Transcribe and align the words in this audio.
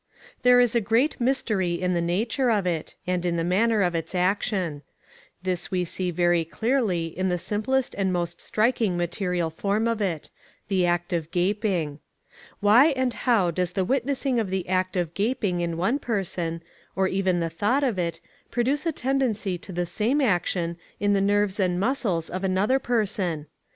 There 0.41 0.59
is 0.59 0.73
a 0.73 0.81
great 0.81 1.21
mystery 1.21 1.73
in 1.75 1.93
the 1.93 2.01
nature 2.01 2.49
of 2.49 2.65
it, 2.65 2.95
and 3.05 3.23
in 3.23 3.35
the 3.35 3.43
manner 3.43 3.83
of 3.83 3.93
its 3.93 4.15
action. 4.15 4.81
This 5.43 5.69
we 5.69 5.85
see 5.85 6.09
very 6.09 6.43
clearly 6.43 7.15
in 7.15 7.29
the 7.29 7.37
simplest 7.37 7.93
and 7.95 8.11
most 8.11 8.41
striking 8.41 8.97
material 8.97 9.51
form 9.51 9.87
of 9.87 10.01
it 10.01 10.31
the 10.69 10.87
act 10.87 11.13
of 11.13 11.29
gaping. 11.29 11.99
Why 12.61 12.87
and 12.95 13.13
how 13.13 13.51
does 13.51 13.73
the 13.73 13.85
witnessing 13.85 14.39
of 14.39 14.49
the 14.49 14.67
act 14.67 14.97
of 14.97 15.13
gaping 15.13 15.61
in 15.61 15.77
one 15.77 15.99
person, 15.99 16.63
or 16.95 17.07
even 17.07 17.39
the 17.39 17.51
thought 17.51 17.83
of 17.83 17.99
it, 17.99 18.19
produce 18.49 18.87
a 18.87 18.91
tendency 18.91 19.55
to 19.59 19.71
the 19.71 19.85
same 19.85 20.19
action 20.19 20.77
in 20.99 21.13
the 21.13 21.21
nerves 21.21 21.59
and 21.59 21.79
muscles 21.79 22.27
of 22.27 22.43
another 22.43 22.79
person? 22.79 23.45